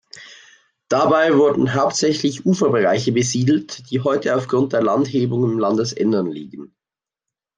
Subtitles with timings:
[0.87, 6.75] Dabei wurden hauptsächlich Uferbereiche besiedelt, die heute aufgrund der Landhebung im Landesinneren liegen.